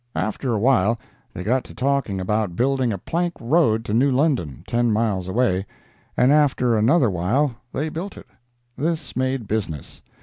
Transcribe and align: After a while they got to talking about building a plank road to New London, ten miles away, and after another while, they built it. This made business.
After 0.15 0.51
a 0.51 0.57
while 0.59 0.97
they 1.31 1.43
got 1.43 1.63
to 1.65 1.75
talking 1.75 2.19
about 2.19 2.55
building 2.55 2.91
a 2.91 2.97
plank 2.97 3.33
road 3.39 3.85
to 3.85 3.93
New 3.93 4.09
London, 4.11 4.63
ten 4.65 4.91
miles 4.91 5.27
away, 5.27 5.67
and 6.17 6.31
after 6.31 6.75
another 6.75 7.11
while, 7.11 7.55
they 7.71 7.87
built 7.87 8.17
it. 8.17 8.25
This 8.75 9.15
made 9.15 9.47
business. 9.47 10.01